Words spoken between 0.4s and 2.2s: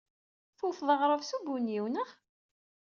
Tewted aɣrab s ubunyiw, naɣ?